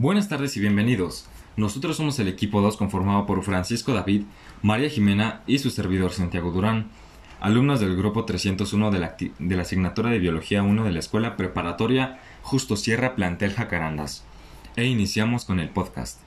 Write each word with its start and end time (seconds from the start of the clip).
Buenas 0.00 0.28
tardes 0.28 0.56
y 0.56 0.60
bienvenidos. 0.60 1.26
Nosotros 1.56 1.96
somos 1.96 2.16
el 2.20 2.28
equipo 2.28 2.60
2 2.60 2.76
conformado 2.76 3.26
por 3.26 3.42
Francisco 3.42 3.92
David, 3.92 4.26
María 4.62 4.88
Jimena 4.88 5.42
y 5.48 5.58
su 5.58 5.70
servidor 5.70 6.12
Santiago 6.12 6.52
Durán, 6.52 6.86
alumnos 7.40 7.80
del 7.80 7.96
grupo 7.96 8.24
301 8.24 8.92
de 8.92 8.98
la, 9.00 9.16
de 9.18 9.56
la 9.56 9.62
asignatura 9.62 10.10
de 10.10 10.20
Biología 10.20 10.62
1 10.62 10.84
de 10.84 10.92
la 10.92 11.00
Escuela 11.00 11.36
Preparatoria 11.36 12.20
Justo 12.42 12.76
Sierra 12.76 13.16
Plantel 13.16 13.54
Jacarandas. 13.54 14.24
E 14.76 14.84
iniciamos 14.84 15.44
con 15.44 15.58
el 15.58 15.68
podcast. 15.68 16.20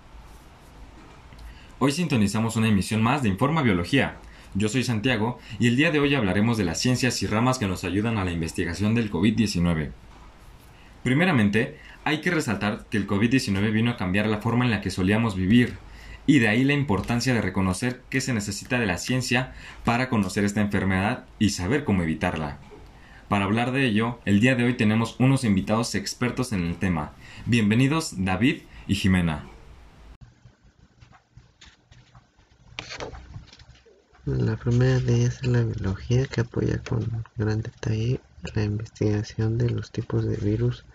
Hoy 1.80 1.94
sintonizamos 1.94 2.58
una 2.58 2.68
emisión 2.68 3.02
más 3.02 3.24
de 3.24 3.30
Informa 3.30 3.62
Biología. 3.62 4.18
Yo 4.54 4.68
soy 4.68 4.84
Santiago 4.84 5.40
y 5.60 5.68
el 5.68 5.78
día 5.78 5.92
de 5.92 6.02
hoy 6.02 6.14
hablaremos 6.14 6.58
de 6.58 6.66
las 6.66 6.82
ciencias 6.82 7.24
y 7.24 7.28
ramas 7.28 7.58
que 7.58 7.68
nos 7.68 7.86
ayudan 7.86 8.18
a 8.18 8.26
la 8.26 8.32
investigación 8.32 8.96
del 8.96 9.10
COVID-19. 9.10 9.92
Primeramente, 11.04 11.78
hay 12.04 12.22
que 12.22 12.32
resaltar 12.32 12.86
que 12.90 12.98
el 12.98 13.08
COVID-19 13.08 13.72
vino 13.72 13.92
a 13.92 13.98
cambiar 13.98 14.28
la 14.28 14.38
forma 14.38 14.66
en 14.66 14.72
la 14.72 14.82
que 14.82 14.92
solíamos 14.92 15.36
vivir, 15.36 15.78
y 16.28 16.40
de 16.40 16.48
ahí 16.48 16.64
la 16.64 16.74
importancia 16.74 17.34
de 17.34 17.42
reconocer 17.42 18.02
que 18.10 18.22
se 18.22 18.34
necesita 18.34 18.80
de 18.80 18.86
la 18.86 18.98
ciencia 18.98 19.54
para 19.84 20.10
conocer 20.10 20.44
esta 20.44 20.62
enfermedad 20.62 21.26
y 21.40 21.50
saber 21.50 21.84
cómo 21.84 22.04
evitarla. 22.04 22.60
Para 23.28 23.46
hablar 23.46 23.72
de 23.72 23.86
ello, 23.86 24.20
el 24.26 24.40
día 24.40 24.56
de 24.56 24.66
hoy 24.66 24.76
tenemos 24.76 25.16
unos 25.20 25.44
invitados 25.44 25.96
expertos 25.96 26.52
en 26.52 26.66
el 26.66 26.76
tema. 26.76 27.14
Bienvenidos 27.46 28.24
David 28.24 28.64
y 28.88 28.96
Jimena. 28.96 29.46
La 34.26 34.56
primera 34.56 35.00
de 35.00 35.16
ellas 35.16 35.40
es 35.42 35.48
la 35.48 35.64
biología 35.64 36.26
que 36.26 36.42
apoya 36.42 36.78
con 36.84 37.26
gran 37.38 37.62
detalle 37.62 38.20
la 38.56 38.64
investigación 38.64 39.58
de 39.58 39.70
los 39.70 39.92
tipos 39.92 40.26
de 40.26 40.38
virus 40.38 40.86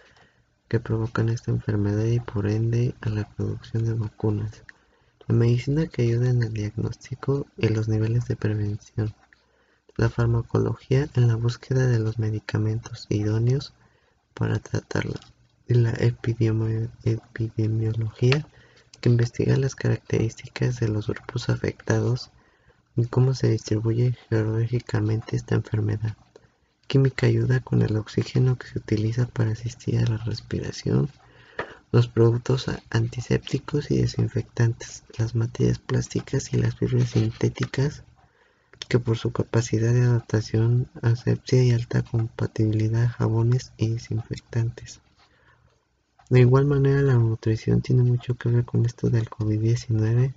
que 0.69 0.81
provocan 0.81 1.29
esta 1.29 1.51
enfermedad 1.51 2.07
y 2.07 2.21
por 2.21 2.49
ende 2.49 2.95
a 3.01 3.09
la 3.09 3.29
producción 3.29 3.85
de 3.85 3.95
vacunas. 3.95 4.65
La 5.29 5.35
medicina 5.35 5.87
que 5.87 6.03
ayuda 6.03 6.31
en 6.31 6.43
el 6.43 6.53
diagnóstico 6.53 7.47
y 7.57 7.69
los 7.69 7.89
niveles 7.89 8.27
de 8.27 8.37
prevención. 8.37 9.15
La 9.97 10.09
farmacología 10.09 11.09
en 11.15 11.29
la 11.29 11.37
búsqueda 11.37 11.87
de 11.87 11.99
los 11.99 12.19
medicamentos 12.19 13.07
idóneos 13.09 13.75
para 14.35 14.59
tratarla. 14.59 15.21
Y 15.69 15.75
la 15.75 15.91
epidemiología 15.91 18.47
que 19.01 19.09
investiga 19.09 19.57
las 19.57 19.75
características 19.75 20.81
de 20.81 20.89
los 20.89 21.09
grupos 21.09 21.49
afectados 21.49 22.31
y 22.97 23.07
cómo 23.07 23.35
se 23.35 23.49
distribuye 23.49 24.17
geológicamente 24.29 25.37
esta 25.37 25.55
enfermedad. 25.55 26.17
Química 26.87 27.27
ayuda 27.27 27.61
con 27.61 27.83
el 27.83 27.97
oxígeno 27.97 28.57
que 28.57 28.69
se 28.69 28.79
utiliza 28.79 29.27
para 29.27 29.51
asistir 29.51 29.99
a 29.99 30.09
la 30.09 30.19
respiración, 30.19 31.09
los 31.91 32.09
productos 32.09 32.67
antisépticos 32.91 33.91
y 33.91 34.01
desinfectantes, 34.01 35.03
las 35.19 35.35
materias 35.35 35.79
plásticas 35.79 36.53
y 36.53 36.59
las 36.59 36.77
fibras 36.77 37.11
sintéticas 37.11 38.05
que 38.89 38.99
por 39.01 39.19
su 39.19 39.33
capacidad 39.33 39.93
de 39.93 40.03
adaptación, 40.03 40.89
asepsia 41.03 41.65
y 41.65 41.73
alta 41.73 42.03
compatibilidad 42.03 43.05
a 43.05 43.09
jabones 43.09 43.73
y 43.77 43.89
desinfectantes. 43.89 45.01
De 46.31 46.41
igual 46.41 46.67
manera, 46.67 47.03
la 47.03 47.15
nutrición 47.15 47.83
tiene 47.83 48.03
mucho 48.03 48.37
que 48.37 48.49
ver 48.49 48.65
con 48.65 48.87
esto 48.87 49.11
del 49.11 49.29
COVID-19. 49.29 50.35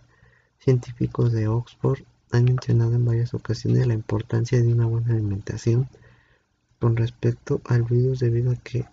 Científicos 0.60 1.32
de 1.32 1.48
Oxford 1.48 2.02
han 2.32 2.46
mencionado 2.46 2.94
en 2.94 3.06
varias 3.06 3.34
ocasiones 3.34 3.88
la 3.88 3.94
importancia 3.94 4.60
de 4.62 4.72
una 4.72 4.86
buena 4.86 5.14
alimentación 5.14 5.88
con 6.80 6.96
respecto 6.96 7.62
al 7.66 7.84
virus 7.84 8.20
debido 8.20 8.52
a 8.52 8.56
que 8.56 8.86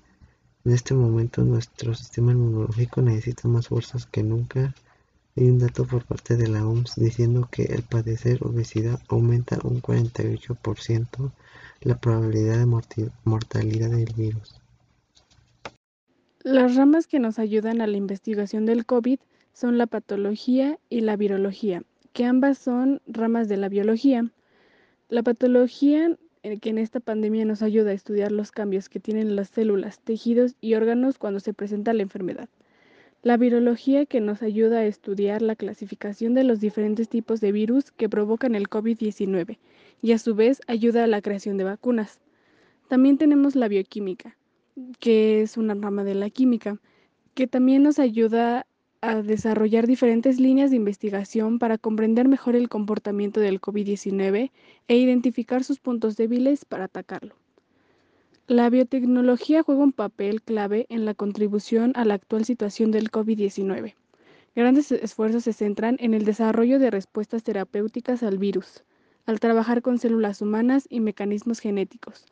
en 0.64 0.72
este 0.72 0.94
momento 0.94 1.42
nuestro 1.42 1.94
sistema 1.94 2.32
inmunológico 2.32 3.00
necesita 3.00 3.48
más 3.48 3.68
fuerzas 3.68 4.06
que 4.06 4.22
nunca. 4.22 4.74
Hay 5.36 5.44
un 5.44 5.58
dato 5.58 5.84
por 5.84 6.04
parte 6.04 6.36
de 6.36 6.48
la 6.48 6.66
OMS 6.66 6.96
diciendo 6.96 7.48
que 7.50 7.64
el 7.64 7.82
padecer 7.82 8.38
obesidad 8.42 9.00
aumenta 9.08 9.58
un 9.62 9.80
48% 9.80 11.30
la 11.82 11.98
probabilidad 11.98 12.58
de 12.58 13.10
mortalidad 13.24 13.90
del 13.90 14.12
virus. 14.14 14.60
Las 16.42 16.76
ramas 16.76 17.06
que 17.06 17.18
nos 17.18 17.38
ayudan 17.38 17.80
a 17.80 17.86
la 17.86 17.96
investigación 17.96 18.66
del 18.66 18.86
COVID 18.86 19.18
son 19.52 19.78
la 19.78 19.86
patología 19.86 20.78
y 20.88 21.00
la 21.00 21.16
virología, 21.16 21.82
que 22.12 22.24
ambas 22.24 22.58
son 22.58 23.02
ramas 23.06 23.48
de 23.48 23.56
la 23.56 23.68
biología. 23.68 24.30
La 25.08 25.22
patología 25.22 26.16
que 26.60 26.70
en 26.70 26.78
esta 26.78 27.00
pandemia 27.00 27.44
nos 27.44 27.62
ayuda 27.62 27.90
a 27.90 27.94
estudiar 27.94 28.30
los 28.30 28.52
cambios 28.52 28.88
que 28.88 29.00
tienen 29.00 29.34
las 29.34 29.48
células, 29.48 29.98
tejidos 29.98 30.54
y 30.60 30.74
órganos 30.74 31.18
cuando 31.18 31.40
se 31.40 31.52
presenta 31.52 31.92
la 31.92 32.02
enfermedad. 32.02 32.48
La 33.22 33.36
virología 33.36 34.06
que 34.06 34.20
nos 34.20 34.42
ayuda 34.42 34.78
a 34.78 34.86
estudiar 34.86 35.42
la 35.42 35.56
clasificación 35.56 36.34
de 36.34 36.44
los 36.44 36.60
diferentes 36.60 37.08
tipos 37.08 37.40
de 37.40 37.50
virus 37.50 37.90
que 37.90 38.08
provocan 38.08 38.54
el 38.54 38.68
COVID-19 38.68 39.58
y 40.00 40.12
a 40.12 40.18
su 40.18 40.36
vez 40.36 40.60
ayuda 40.68 41.02
a 41.02 41.08
la 41.08 41.20
creación 41.20 41.56
de 41.56 41.64
vacunas. 41.64 42.20
También 42.88 43.18
tenemos 43.18 43.56
la 43.56 43.66
bioquímica, 43.66 44.36
que 45.00 45.42
es 45.42 45.56
una 45.56 45.74
rama 45.74 46.04
de 46.04 46.14
la 46.14 46.30
química, 46.30 46.78
que 47.34 47.48
también 47.48 47.82
nos 47.82 47.98
ayuda 47.98 48.66
a 49.06 49.22
desarrollar 49.22 49.86
diferentes 49.86 50.40
líneas 50.40 50.70
de 50.70 50.76
investigación 50.76 51.58
para 51.58 51.78
comprender 51.78 52.26
mejor 52.28 52.56
el 52.56 52.68
comportamiento 52.68 53.40
del 53.40 53.60
COVID-19 53.60 54.50
e 54.88 54.96
identificar 54.96 55.62
sus 55.62 55.78
puntos 55.78 56.16
débiles 56.16 56.64
para 56.64 56.84
atacarlo. 56.84 57.34
La 58.48 58.68
biotecnología 58.70 59.62
juega 59.62 59.82
un 59.82 59.92
papel 59.92 60.42
clave 60.42 60.86
en 60.88 61.04
la 61.04 61.14
contribución 61.14 61.92
a 61.94 62.04
la 62.04 62.14
actual 62.14 62.44
situación 62.44 62.90
del 62.90 63.10
COVID-19. 63.10 63.94
Grandes 64.54 64.90
esfuerzos 64.92 65.44
se 65.44 65.52
centran 65.52 65.96
en 66.00 66.14
el 66.14 66.24
desarrollo 66.24 66.78
de 66.78 66.90
respuestas 66.90 67.42
terapéuticas 67.42 68.22
al 68.22 68.38
virus, 68.38 68.84
al 69.26 69.40
trabajar 69.40 69.82
con 69.82 69.98
células 69.98 70.40
humanas 70.42 70.86
y 70.88 71.00
mecanismos 71.00 71.58
genéticos, 71.58 72.26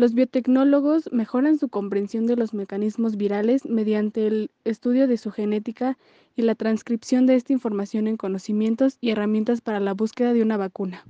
los 0.00 0.14
biotecnólogos 0.14 1.12
mejoran 1.12 1.58
su 1.58 1.68
comprensión 1.68 2.26
de 2.26 2.34
los 2.34 2.54
mecanismos 2.54 3.16
virales 3.16 3.66
mediante 3.66 4.26
el 4.26 4.50
estudio 4.64 5.06
de 5.06 5.18
su 5.18 5.30
genética 5.30 5.98
y 6.36 6.42
la 6.42 6.54
transcripción 6.54 7.26
de 7.26 7.34
esta 7.34 7.52
información 7.52 8.06
en 8.06 8.16
conocimientos 8.16 8.96
y 9.02 9.10
herramientas 9.10 9.60
para 9.60 9.78
la 9.78 9.92
búsqueda 9.92 10.32
de 10.32 10.40
una 10.40 10.56
vacuna. 10.56 11.04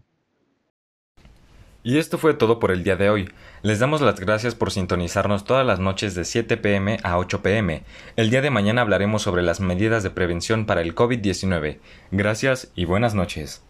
Y 1.84 1.98
esto 1.98 2.18
fue 2.18 2.34
todo 2.34 2.58
por 2.58 2.72
el 2.72 2.82
día 2.82 2.96
de 2.96 3.10
hoy. 3.10 3.30
Les 3.62 3.78
damos 3.78 4.00
las 4.00 4.18
gracias 4.18 4.56
por 4.56 4.72
sintonizarnos 4.72 5.44
todas 5.44 5.64
las 5.64 5.78
noches 5.78 6.16
de 6.16 6.24
7 6.24 6.56
pm 6.56 6.98
a 7.04 7.16
8 7.16 7.42
pm. 7.42 7.84
El 8.16 8.28
día 8.28 8.42
de 8.42 8.50
mañana 8.50 8.82
hablaremos 8.82 9.22
sobre 9.22 9.42
las 9.42 9.60
medidas 9.60 10.02
de 10.02 10.10
prevención 10.10 10.66
para 10.66 10.82
el 10.82 10.96
COVID-19. 10.96 11.78
Gracias 12.10 12.72
y 12.74 12.86
buenas 12.86 13.14
noches. 13.14 13.62